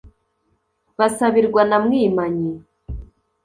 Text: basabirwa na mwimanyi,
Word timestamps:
basabirwa 0.99 1.61
na 1.69 1.77
mwimanyi, 1.83 2.53